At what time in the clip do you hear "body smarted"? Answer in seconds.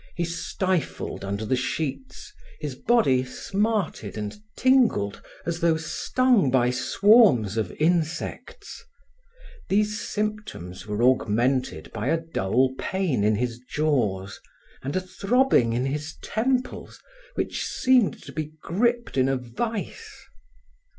2.73-4.17